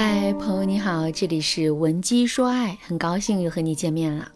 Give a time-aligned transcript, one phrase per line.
[0.00, 4.30] 嗨，朋友你好，这里是文姬说爱，很高兴又和你见面了。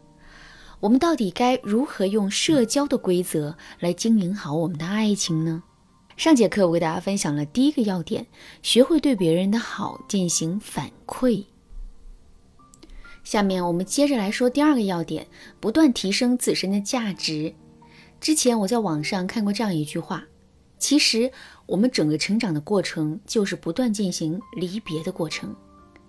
[0.80, 5.62] 我们到底该如何用社交的规则来经营好我们的爱情呢？
[6.16, 8.26] 上节课我给大家分享了第一个要点，
[8.60, 11.44] 学会对别人的好进行反馈。
[13.22, 15.28] 下面我们接着来说第二个要点，
[15.60, 17.54] 不断提升自身的价值。
[18.20, 20.24] 之前我在网上看过这样一句话，
[20.82, 21.30] 其实
[21.64, 25.54] 我们整个成长的过程就是不断进行离别的过程。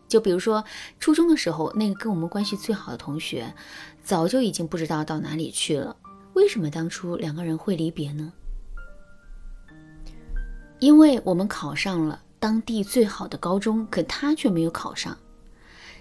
[0.07, 0.63] 就比如说
[0.99, 3.53] 初中的时候，那个跟我们关系最好的同学，
[4.03, 5.95] 早就已经不知道到哪里去了。
[6.33, 8.33] 为什么当初两个人会离别呢？
[10.79, 15.15] 因为我们考上了当地最好的高中，可他却没有考上。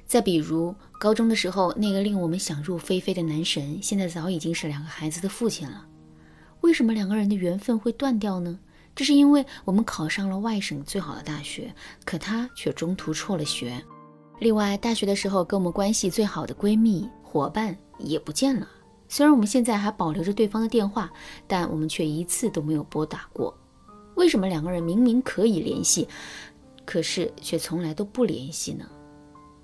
[0.07, 5.87] 再比如高中的时候，那个令我们想入非非的男神，现在早已经是两个孩子的父亲了。
[6.63, 8.59] 为什么两个人的缘分会断掉呢？
[8.95, 13.83] 这是因为我们考上了外省最好的大学，可他却中途辍了学。
[14.39, 18.69] 另外，大学的时候跟我们关系最好的闺蜜伙伴也不见了。
[19.09, 21.13] 虽然我们现在还保留着对方的电话，
[21.47, 23.57] 但我们却一次都没有拨打过。
[24.15, 26.07] 为什么两个人明明可以联系，
[26.85, 28.87] 可是却从来都不联系呢？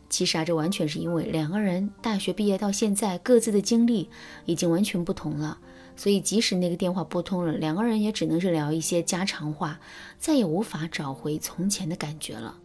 [0.08, 4.08] 其实啊，这完全是因为两个人大学毕业到现在，各自的经历
[4.46, 5.58] 已经完全不同了。
[5.98, 9.80] 所以，即使那个电话拨通了，两个人也只能是聊一些家常话，
[10.16, 12.58] 再也无法找回从前的感觉了。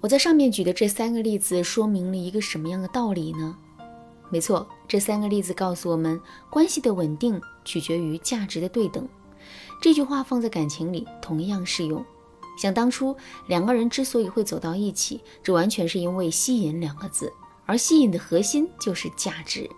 [0.00, 3.58] 我在上面举的这三个例子，说明了一个什么样的道理呢？
[4.30, 9.08] 没错，这三个例子告诉我们，关系的稳定取决于价值的对等。
[9.80, 12.04] 这句话放在感情里同样适用。
[12.56, 13.16] 想当初
[13.48, 17.32] 两个人之所以会走到一起，这完全是因为“吸引”两个字，
[17.66, 19.68] 而吸引的核心就是价值。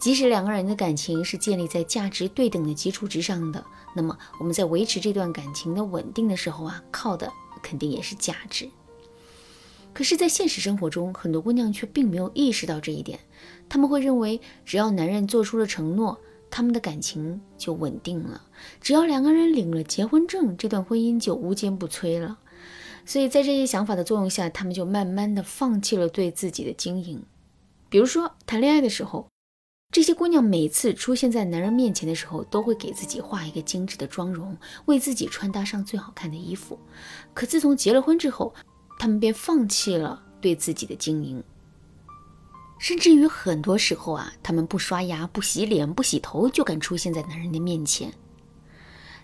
[0.00, 7.30] 即使两个人的感情是建立在价值对等的基础之上的，那么我们在维持这段感情的稳定的时候啊，靠的
[7.62, 8.68] 肯定也是价值。
[9.92, 13.20] 可是，在现实生活中，很多姑娘却并没有意识到这一点，
[13.68, 16.18] 她们会认为只要男人做出了承诺。
[16.52, 18.42] 他们的感情就稳定了，
[18.80, 22.40] 只要两个人领了结婚证，这段婚姻就无坚不摧了。
[23.06, 27.22] 所以在这些想法的作用下，他们就慢慢的放弃了对自己的经营。
[27.88, 29.28] 比如说谈恋爱的时候，
[29.92, 36.78] 这些姑娘每次出现在男人面前的时候，都会给自己画一个精致的妆容，为自己穿搭上最好看的衣服。
[37.34, 38.54] 可自从结了婚之后，
[39.00, 41.42] 她们便放弃了对自己的经营。
[42.78, 48.12] 甚至于很多时候啊，他们不刷牙、不洗脸、不洗头就敢出现在男人的面前。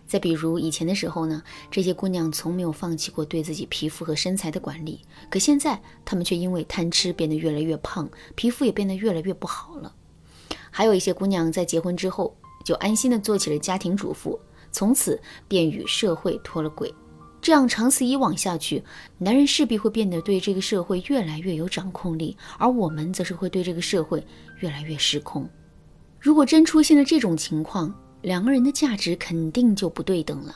[0.05, 9.95] 再比如以前的时候呢，这些姑娘从没有放弃过对自己皮肤和身材的管理，可现在她们却因为贪吃变得越来越胖，皮肤也变得越来越不好了。
[10.77, 14.39] 还有一些姑娘在结婚之后就安心的做起了家庭主妇，
[14.71, 16.95] 从此便与社会脱了轨。
[17.41, 18.85] 这样长此以往下去，
[19.17, 24.23] 男人势必会变得对这个社会越来越有掌控力，而我们则是会对这个社会
[24.59, 25.49] 越来越失控。
[26.21, 30.55] 如果真出现了这种情况，两个人的价值肯定就不对等了。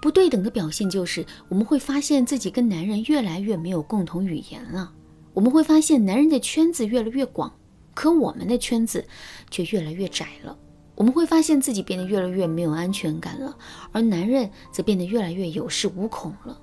[0.00, 4.92] 不对等的表现就是我们会发现自己跟男人越来越没有共同语言了。
[5.32, 7.54] 我们会发现男人的圈子越来越广，
[7.94, 9.06] 可我们的圈子
[9.50, 10.56] 却越来越窄了。
[10.94, 13.56] 我们会发现自己变得越来越没有安全感了，
[13.92, 16.60] 而男人则变得越来越有恃无恐了。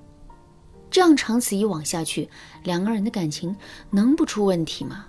[0.92, 2.30] 这样长此以往下去，
[2.64, 3.56] 两个人的感情
[3.90, 5.08] 能不出问题吗？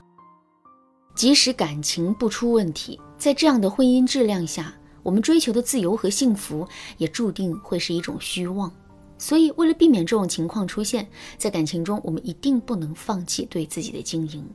[1.14, 6.66] 即使感情不出问题，在这样的婚姻质量下，我们追求的自由和幸福
[6.96, 8.72] 也注定会是一种虚妄。
[9.18, 14.48] 所以，为了避免这种情况出现，在感情中，我们一定不能放弃对自己的经营。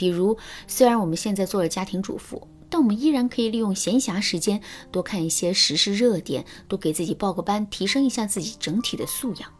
[0.00, 2.48] 比如，虽然我们现在做了家庭主妇。
[2.72, 4.60] 但我们依然可以利用闲暇时间
[4.92, 9.50] 多看一些时事热点，多给自己报个班，提升一下自己整体的素养。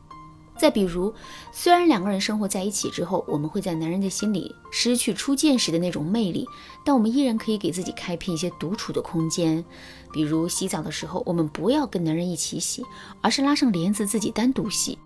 [0.57, 1.13] 再比如，
[1.51, 6.47] 虽然两个人生活在一起之后，我们会在男人的心里失去初见时的那种魅力，
[6.85, 9.65] 但我们依然可以给自己开辟一些独处的空间。
[10.13, 12.85] 比如洗澡的时候，我们不要跟男人一起洗，
[13.21, 14.97] 而是拉上帘子自己单独洗；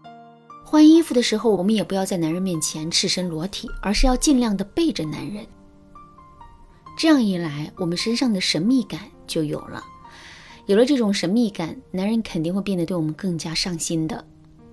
[0.75, 5.47] 换衣服的时候，我们也不要在男人面前赤身裸体，而是要尽量的背着男人。
[6.98, 9.84] 这样一来，我们身上的神秘感就有了。
[10.66, 14.27] 有了这种神秘感，男人肯定会变得对我们更加上心的。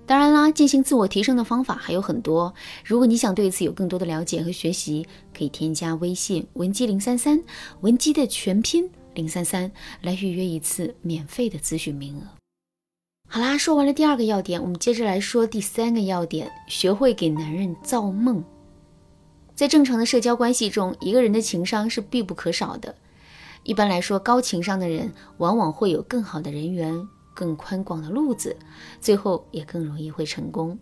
[0.04, 2.52] 当然啦，进行自我提升的方法还有很多。
[2.84, 7.40] 如果你想对此有更多的了解和学习，可以添加微信文姬零三三，
[7.82, 12.41] 文姬的全拼零三三，来预约一次免费的咨询名额。
[13.34, 18.44] 好啦，说完了第二个要点，我们接着来说第三个要点：学会给男人造梦。
[19.54, 22.94] 在正常的社交关系中，一个人的情商是必不可少的。
[23.62, 28.54] 一般来说，高情商的人往往会有更好的人缘、更宽广的路子，
[29.00, 30.78] 最后也更容易会成功。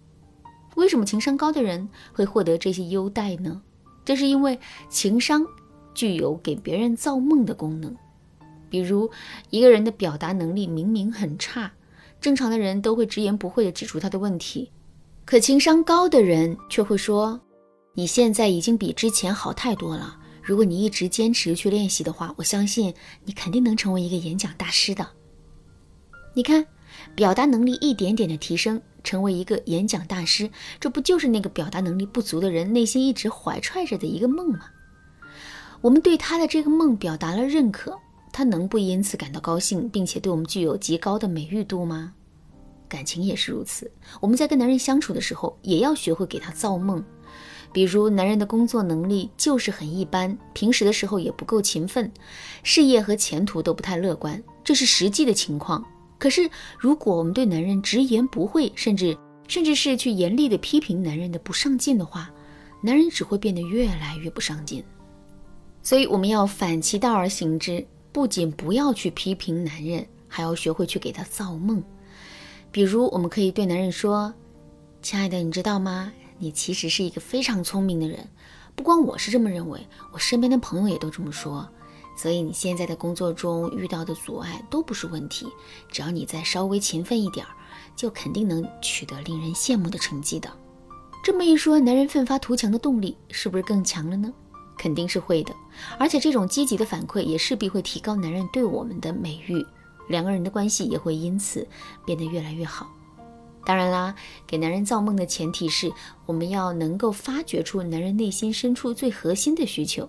[0.75, 3.62] 为什么情商高的人会获得这些优待呢？
[4.05, 4.58] 这是因为
[4.88, 5.46] 情商
[5.94, 7.94] 具有给别人造梦的功能。
[8.69, 9.08] 比如，
[9.50, 11.70] 一个人的表达能力明明很差，
[12.20, 14.70] 正常的人都会直言不讳地指出他的问题，
[15.25, 17.40] 可情商高的人却会说
[17.94, 20.17] ：“你现在已经比之前好太多了。
[20.43, 22.93] 如果你一直坚持去练习的话，我相信
[23.25, 25.06] 你肯定能成为一个演讲大师的。”
[26.34, 26.67] 你看，
[27.14, 28.81] 表达能力一点点的提升。
[29.02, 34.67] 成为一个演讲大师，这不就是那个表达能力不足的人内心一直怀揣着的一个梦吗？
[35.81, 37.96] 我们对他的这个梦表达了认可，
[38.32, 42.15] 他能不因此感到高兴，并且对我们具有极高的美誉度吗？
[42.88, 43.91] 感情也是如此，
[44.21, 47.05] 我们在跟男人相处的时候，也要学会给他造梦。
[47.73, 52.11] 比如，男人的工作能力就是很一般，平时的时候也不够勤奋，
[52.65, 55.85] 事业和前途都不太乐观，这是实际的情况。
[56.19, 59.17] 可是，如果我们对男人直言不讳，甚至
[59.47, 62.29] 甚至是去严厉的批评男人的不上进的话，
[62.82, 64.82] 男人只会变得越来越不上进。
[65.81, 71.83] 所以，我们要反其道而行之，不仅不要去批评男人，还要学会去给他造梦。
[72.73, 74.33] 比如，我们可以对男人说
[75.03, 76.12] ：“亲爱的，你知道吗？
[76.39, 78.29] 你其实是一个非常聪明的人。
[78.75, 81.69] 不光我是这么认为，我身边的朋友也都这么说。”
[82.17, 85.47] 所以你现在的工作中遇到的阻碍都不是问题，
[85.91, 87.47] 只要你再稍微勤奋一点，
[87.97, 90.51] 就肯定能取得令人羡慕的成绩的。
[91.25, 94.31] 这么一说，男人奋发图强的动力是不是更强了呢？
[94.81, 95.55] 肯定是会的。
[95.99, 99.62] 而且这种积极的反馈也势必会提高男人对我们的美誉，
[100.09, 101.69] 两个人的关系也会因此
[102.06, 102.91] 变得越来越好。
[103.62, 104.15] 当然啦，
[104.47, 105.93] 给男人造梦的前提是
[106.25, 110.09] 我们要能够发掘出男人内心深处最核心的需求。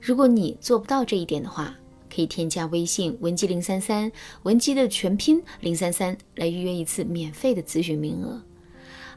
[0.00, 1.74] 如果你做不到这一点的话，
[2.12, 4.10] 可以添加微信文姬零三三，
[4.44, 8.42] 文姬的全拼零三三，来预约一次免费的咨询名额。